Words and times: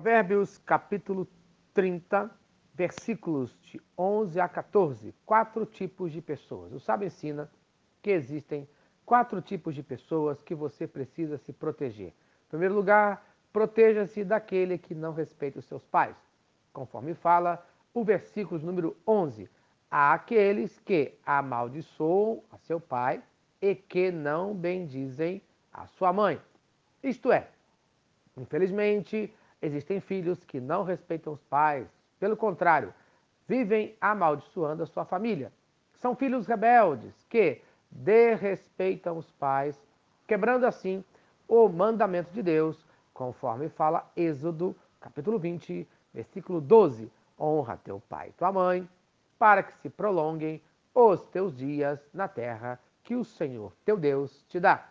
Provérbios 0.00 0.56
capítulo 0.56 1.28
30, 1.74 2.30
versículos 2.72 3.54
de 3.60 3.78
11 3.98 4.40
a 4.40 4.48
14. 4.48 5.14
Quatro 5.26 5.66
tipos 5.66 6.10
de 6.10 6.22
pessoas. 6.22 6.72
O 6.72 6.80
sábio 6.80 7.06
ensina 7.06 7.50
que 8.00 8.10
existem 8.10 8.66
quatro 9.04 9.42
tipos 9.42 9.74
de 9.74 9.82
pessoas 9.82 10.42
que 10.42 10.54
você 10.54 10.86
precisa 10.86 11.36
se 11.36 11.52
proteger. 11.52 12.14
Em 12.46 12.48
primeiro 12.48 12.74
lugar, 12.74 13.30
proteja-se 13.52 14.24
daquele 14.24 14.78
que 14.78 14.94
não 14.94 15.12
respeita 15.12 15.58
os 15.58 15.66
seus 15.66 15.84
pais. 15.84 16.16
Conforme 16.72 17.12
fala 17.12 17.62
o 17.92 18.02
versículo 18.02 18.58
número 18.64 18.96
11. 19.06 19.50
Há 19.90 20.14
aqueles 20.14 20.78
que 20.78 21.12
amaldiçoam 21.26 22.42
a 22.50 22.56
seu 22.56 22.80
pai 22.80 23.22
e 23.60 23.74
que 23.74 24.10
não 24.10 24.54
bendizem 24.54 25.42
a 25.70 25.86
sua 25.86 26.10
mãe. 26.10 26.40
Isto 27.02 27.30
é, 27.30 27.48
infelizmente, 28.34 29.30
Existem 29.62 30.00
filhos 30.00 30.42
que 30.44 30.60
não 30.60 30.82
respeitam 30.82 31.32
os 31.32 31.42
pais, 31.44 31.86
pelo 32.18 32.36
contrário, 32.36 32.94
vivem 33.46 33.96
amaldiçoando 34.00 34.82
a 34.82 34.86
sua 34.86 35.04
família. 35.04 35.52
São 35.94 36.14
filhos 36.14 36.46
rebeldes 36.46 37.14
que 37.28 37.60
desrespeitam 37.90 39.18
os 39.18 39.30
pais, 39.32 39.78
quebrando 40.26 40.64
assim 40.64 41.04
o 41.48 41.68
mandamento 41.68 42.32
de 42.32 42.42
Deus, 42.42 42.86
conforme 43.12 43.68
fala 43.68 44.10
Êxodo, 44.16 44.74
capítulo 45.00 45.38
20, 45.38 45.86
versículo 46.14 46.60
12. 46.60 47.10
Honra 47.38 47.76
teu 47.82 48.00
pai 48.00 48.28
e 48.28 48.32
tua 48.32 48.52
mãe, 48.52 48.88
para 49.38 49.62
que 49.62 49.74
se 49.74 49.90
prolonguem 49.90 50.62
os 50.94 51.26
teus 51.26 51.56
dias 51.56 51.98
na 52.12 52.28
terra 52.28 52.78
que 53.02 53.16
o 53.16 53.24
Senhor 53.24 53.72
teu 53.84 53.96
Deus 53.96 54.44
te 54.48 54.60
dá. 54.60 54.88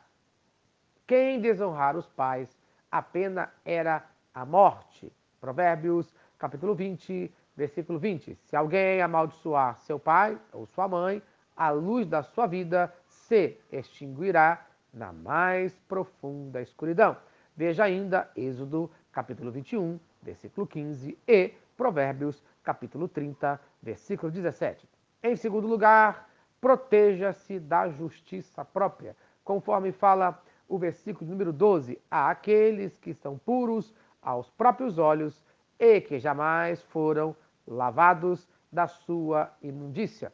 Quem 1.08 1.39
desonrar 1.39 1.95
os 1.95 2.08
pais, 2.09 2.55
a 2.91 3.02
pena 3.02 3.52
era 3.63 4.03
a 4.39 4.45
morte. 4.45 5.11
Provérbios, 5.41 6.16
capítulo 6.38 6.73
20, 6.73 7.30
versículo 7.57 7.99
20. 7.99 8.35
Se 8.35 8.55
alguém 8.55 9.02
amaldiçoar 9.02 9.77
seu 9.80 10.00
pai 10.00 10.39
ou 10.53 10.66
sua 10.66 10.88
mãe, 10.88 11.22
a 11.58 11.72
luz 11.72 12.08
da 12.08 12.23
sua 12.23 12.47
vida 12.47 12.94
se 13.05 13.58
extinguirá 13.69 14.66
na 14.94 15.11
mais 15.11 15.77
profunda 15.89 16.61
escuridão. 16.61 17.17
Veja 17.53 17.83
ainda 17.83 18.31
Êxodo, 18.33 18.89
capítulo 19.11 19.52
21, 19.52 19.99
versículo 20.22 20.66
15 20.66 21.17
e 21.27 21.53
Provérbios, 21.75 22.42
capítulo 22.64 23.09
30, 23.09 23.59
versículo 23.83 24.31
17. 24.31 24.88
Em 25.21 25.36
segundo 25.36 25.67
lugar, 25.67 26.30
proteja-se 26.61 27.59
da 27.59 27.89
justiça 27.89 28.64
própria, 28.64 29.17
conforme 29.44 29.92
fala 29.92 30.42
o 30.69 30.77
versículo 30.77 31.30
número 31.30 31.52
12, 31.52 31.99
há 32.09 32.30
aqueles 32.30 32.95
que 32.97 33.14
são 33.14 33.38
puros 33.38 33.94
aos 34.22 34.50
próprios 34.50 34.98
olhos 34.98 35.44
e 35.80 36.02
que 36.02 36.20
jamais 36.20 36.81
foram 36.81 37.36
lavados 37.66 38.48
da 38.72 38.88
sua 38.88 39.52
imundícia. 39.61 40.34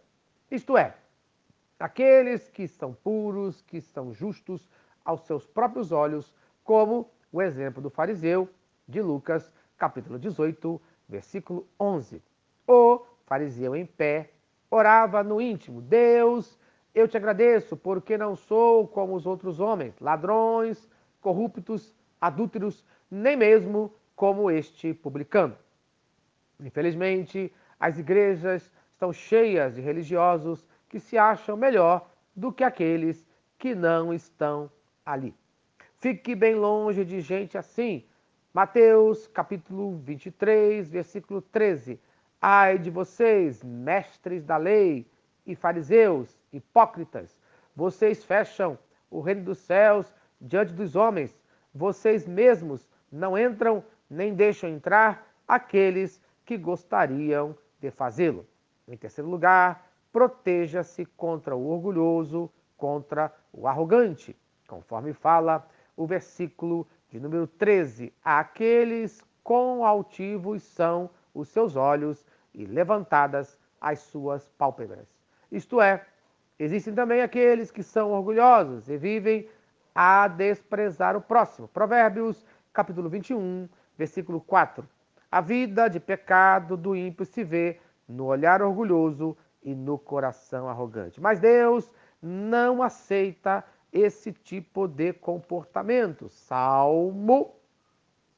Isto 0.50 0.78
é, 0.78 0.96
aqueles 1.80 2.50
que 2.50 2.68
são 2.68 2.94
puros, 2.94 3.62
que 3.62 3.82
são 3.82 4.14
justos 4.14 4.70
aos 5.04 5.22
seus 5.22 5.46
próprios 5.46 5.92
olhos, 5.92 6.34
como 6.64 7.10
o 7.32 7.42
exemplo 7.42 7.82
do 7.82 7.90
fariseu 7.90 8.50
de 8.88 9.02
Lucas, 9.02 9.52
capítulo 9.78 10.18
18, 10.18 10.82
versículo 11.08 11.68
11. 11.80 12.22
O 12.68 13.06
fariseu 13.26 13.76
em 13.76 13.86
pé 13.86 14.32
orava 14.70 15.24
no 15.24 15.40
íntimo: 15.40 15.82
Deus, 15.82 16.58
eu 16.94 17.08
te 17.08 17.18
agradeço 17.18 17.76
porque 17.76 18.18
não 18.18 18.36
sou 18.36 18.88
como 18.88 19.16
os 19.16 19.26
outros 19.26 19.60
homens, 19.60 20.00
ladrões, 20.00 20.90
corruptos, 21.22 21.94
adúlteros, 22.20 22.84
nem 23.10 23.36
mesmo 23.36 23.94
como 24.16 24.50
este 24.50 24.94
publicano. 24.94 25.58
Infelizmente, 26.60 27.54
as 27.80 28.00
igrejas 28.00 28.72
estão 28.94 29.12
cheias 29.12 29.76
de 29.76 29.82
religiosos 29.82 30.66
que 30.88 31.00
se 31.00 31.18
acham 31.18 31.58
melhor 31.58 32.10
do 32.36 32.52
que 32.52 32.64
aqueles 32.64 33.26
que 33.58 33.76
não 33.76 34.14
estão 34.14 34.70
ali. 35.06 35.34
Fique 35.98 36.36
bem 36.36 36.56
longe 36.56 37.04
de 37.04 37.20
gente 37.22 37.58
assim. 37.58 38.06
Mateus 38.54 39.28
capítulo 39.28 39.98
23, 39.98 40.88
versículo 40.88 41.42
13. 41.42 42.00
Ai 42.42 42.78
de 42.78 42.90
vocês, 42.90 43.64
mestres 43.64 44.44
da 44.44 44.58
lei 44.58 45.10
e 45.46 45.56
fariseus, 45.56 46.40
hipócritas, 46.52 47.38
vocês 47.76 48.24
fecham 48.24 48.78
o 49.10 49.20
reino 49.20 49.44
dos 49.44 49.60
céus 49.60 50.14
diante 50.40 50.74
dos 50.74 50.96
homens, 50.96 51.38
vocês 51.74 52.26
mesmos 52.26 52.88
não 53.12 53.38
entram 53.38 53.84
nem 54.10 54.34
deixam 54.34 54.70
entrar 54.70 55.28
aqueles 55.48 56.22
que 56.46 56.58
gostariam 56.58 57.58
de 57.80 57.92
fazê-lo. 57.92 58.46
Em 58.88 58.96
terceiro 58.96 59.30
lugar, 59.30 59.90
proteja-se 60.12 61.06
contra 61.06 61.56
o 61.56 61.68
orgulhoso, 61.68 62.52
contra 62.78 63.34
o 63.52 63.68
arrogante, 63.68 64.36
conforme 64.68 65.14
fala 65.14 65.68
o 65.96 66.06
versículo 66.06 66.88
de 67.10 67.20
número 67.20 67.48
13. 67.48 68.14
Aqueles 68.24 69.24
com 69.44 69.86
altivos 69.86 70.64
são 70.64 71.10
os 71.34 71.50
seus 71.50 71.76
olhos 71.76 72.26
e 72.54 72.66
levantadas 72.66 73.58
as 73.80 74.00
suas 74.00 74.48
pálpebras. 74.58 75.08
Isto 75.52 75.82
é, 75.82 76.06
existem 76.58 76.94
também 76.94 77.22
aqueles 77.22 77.72
que 77.72 77.84
são 77.84 78.12
orgulhosos 78.12 78.90
e 78.90 78.98
vivem 78.98 79.48
a 79.94 80.28
desprezar 80.28 81.16
o 81.16 81.22
próximo. 81.22 81.68
Provérbios 81.68 82.46
capítulo 82.76 83.10
21, 83.10 83.70
versículo 83.98 84.42
4. 84.42 84.86
A 85.32 85.40
vida 85.40 85.88
de 85.88 85.98
pecado 85.98 86.76
do 86.76 86.94
ímpio 86.94 87.26
se 87.26 87.42
vê 87.42 87.80
no 88.06 88.26
olhar 88.26 88.62
orgulhoso 88.62 89.36
e 89.64 89.74
no 89.74 89.98
coração 89.98 90.68
arrogante. 90.68 91.22
Mas 91.22 91.40
Deus 91.40 91.90
não 92.22 92.84
aceita 92.84 93.64
esse 93.94 94.34
tipo 94.34 94.90
de 94.90 95.14
comportamento. 95.14 96.28
Salmo, 96.28 97.56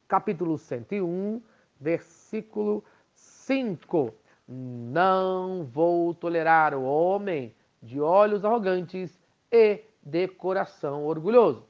capítulo 0.08 0.56
101, 0.56 1.42
versículo 1.80 2.84
5. 3.16 4.14
Não 4.48 5.66
vou 5.66 6.14
tolerar 6.14 6.76
o 6.76 6.84
homem 6.84 7.56
de 7.82 8.00
olhos 8.00 8.46
arrogantes 8.46 9.20
e 9.52 9.82
de 10.04 10.28
coração 10.28 11.06
orgulhoso. 11.06 11.66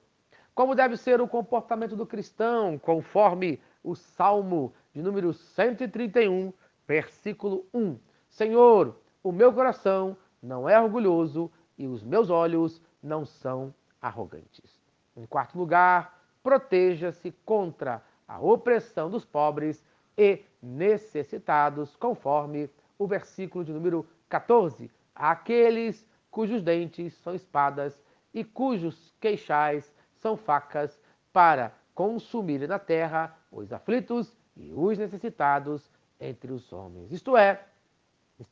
Como 0.57 0.73
deve 0.73 0.97
ser 0.97 1.21
o 1.21 1.27
comportamento 1.27 1.95
do 1.95 2.03
cristão, 2.03 2.79
conforme 2.79 3.61
o 3.83 3.93
Salmo 3.93 4.73
de 4.91 5.03
número 5.03 5.31
131, 5.31 6.51
versículo 6.87 7.67
1. 7.71 7.99
Senhor, 8.27 8.99
o 9.21 9.31
meu 9.31 9.53
coração 9.53 10.17
não 10.41 10.67
é 10.67 10.81
orgulhoso 10.81 11.51
e 11.77 11.85
os 11.85 12.01
meus 12.01 12.31
olhos 12.31 12.81
não 13.03 13.23
são 13.23 13.71
arrogantes. 14.01 14.81
Em 15.15 15.27
quarto 15.27 15.59
lugar, 15.59 16.19
proteja-se 16.41 17.31
contra 17.45 18.03
a 18.27 18.39
opressão 18.41 19.11
dos 19.11 19.23
pobres 19.23 19.85
e 20.17 20.41
necessitados, 20.59 21.95
conforme 21.95 22.67
o 22.97 23.05
versículo 23.05 23.63
de 23.63 23.71
número 23.71 24.07
14. 24.27 24.89
Aqueles 25.13 26.03
cujos 26.31 26.63
dentes 26.63 27.13
são 27.17 27.35
espadas 27.35 28.03
e 28.33 28.43
cujos 28.43 29.13
queixais 29.19 29.95
são 30.27 30.35
facas 30.35 30.99
para 31.31 31.73
consumir 31.95 32.67
na 32.67 32.77
terra 32.77 33.33
os 33.49 33.71
aflitos 33.71 34.35
e 34.57 34.73
os 34.73 34.97
necessitados 34.97 35.89
entre 36.19 36.51
os 36.51 36.73
homens. 36.73 37.13
Isto 37.13 37.37
é, 37.37 37.65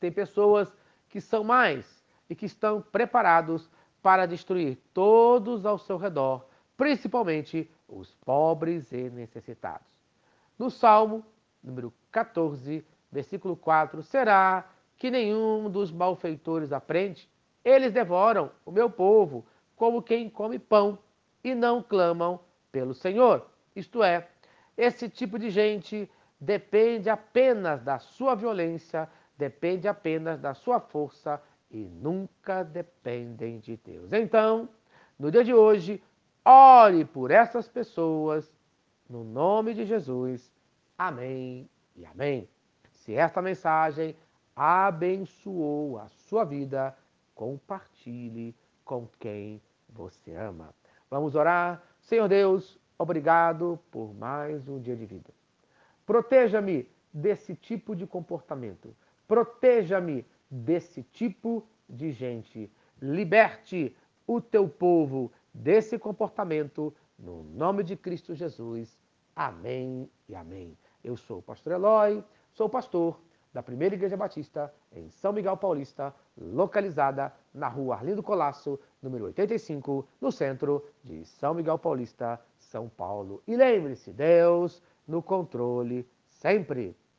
tem 0.00 0.10
pessoas 0.10 0.72
que 1.10 1.20
são 1.20 1.44
mais 1.44 2.02
e 2.30 2.34
que 2.34 2.46
estão 2.46 2.80
preparados 2.80 3.70
para 4.00 4.24
destruir 4.24 4.78
todos 4.94 5.66
ao 5.66 5.76
seu 5.76 5.98
redor, 5.98 6.46
principalmente 6.78 7.70
os 7.86 8.14
pobres 8.24 8.90
e 8.90 9.10
necessitados. 9.10 9.86
No 10.58 10.70
Salmo 10.70 11.22
número 11.62 11.92
14, 12.10 12.86
versículo 13.12 13.54
4, 13.54 14.02
será 14.02 14.66
que 14.96 15.10
nenhum 15.10 15.68
dos 15.68 15.92
malfeitores 15.92 16.72
aprende? 16.72 17.28
Eles 17.62 17.92
devoram 17.92 18.50
o 18.64 18.72
meu 18.72 18.88
povo 18.88 19.44
como 19.76 20.00
quem 20.00 20.30
come 20.30 20.58
pão 20.58 20.98
e 21.42 21.54
não 21.54 21.82
clamam 21.82 22.40
pelo 22.70 22.94
Senhor. 22.94 23.46
Isto 23.74 24.02
é, 24.02 24.28
esse 24.76 25.08
tipo 25.08 25.38
de 25.38 25.50
gente 25.50 26.10
depende 26.40 27.08
apenas 27.08 27.82
da 27.82 27.98
sua 27.98 28.34
violência, 28.34 29.08
depende 29.36 29.88
apenas 29.88 30.40
da 30.40 30.54
sua 30.54 30.80
força 30.80 31.40
e 31.70 31.78
nunca 31.84 32.62
dependem 32.62 33.58
de 33.58 33.76
Deus. 33.76 34.12
Então, 34.12 34.68
no 35.18 35.30
dia 35.30 35.42
de 35.42 35.54
hoje, 35.54 36.02
ore 36.44 37.04
por 37.04 37.30
essas 37.30 37.68
pessoas, 37.68 38.52
no 39.08 39.24
nome 39.24 39.74
de 39.74 39.84
Jesus. 39.84 40.52
Amém 40.98 41.68
e 41.94 42.04
amém. 42.04 42.48
Se 42.90 43.14
esta 43.14 43.40
mensagem 43.40 44.16
abençoou 44.54 45.98
a 45.98 46.08
sua 46.08 46.44
vida, 46.44 46.96
compartilhe 47.34 48.54
com 48.84 49.06
quem 49.18 49.60
você 49.88 50.34
ama. 50.34 50.74
Vamos 51.10 51.34
orar. 51.34 51.82
Senhor 52.00 52.28
Deus, 52.28 52.78
obrigado 52.98 53.78
por 53.90 54.14
mais 54.14 54.68
um 54.68 54.80
dia 54.80 54.96
de 54.96 55.06
vida. 55.06 55.30
Proteja-me 56.04 56.88
desse 57.12 57.54
tipo 57.54 57.94
de 57.94 58.06
comportamento. 58.06 58.94
Proteja-me 59.26 60.26
desse 60.50 61.02
tipo 61.02 61.66
de 61.88 62.12
gente. 62.12 62.70
Liberte 63.00 63.94
o 64.26 64.40
teu 64.40 64.68
povo 64.68 65.32
desse 65.52 65.98
comportamento, 65.98 66.94
no 67.18 67.42
nome 67.42 67.82
de 67.82 67.96
Cristo 67.96 68.34
Jesus. 68.34 68.98
Amém 69.34 70.10
e 70.28 70.34
amém. 70.34 70.76
Eu 71.02 71.16
sou 71.16 71.38
o 71.38 71.42
pastor 71.42 71.72
Eloy, 71.74 72.22
sou 72.52 72.68
pastor 72.68 73.20
da 73.56 73.62
Primeira 73.62 73.94
Igreja 73.94 74.18
Batista 74.18 74.70
em 74.92 75.08
São 75.08 75.32
Miguel 75.32 75.56
Paulista, 75.56 76.14
localizada 76.36 77.32
na 77.54 77.68
rua 77.68 77.94
Arlindo 77.94 78.22
Colasso, 78.22 78.78
número 79.00 79.24
85, 79.24 80.06
no 80.20 80.30
centro 80.30 80.84
de 81.02 81.24
São 81.24 81.54
Miguel 81.54 81.78
Paulista, 81.78 82.38
São 82.58 82.86
Paulo. 82.86 83.42
E 83.46 83.56
lembre-se, 83.56 84.12
Deus 84.12 84.82
no 85.08 85.22
controle 85.22 86.06
sempre. 86.28 86.94